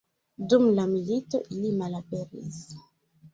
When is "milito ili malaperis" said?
0.93-2.59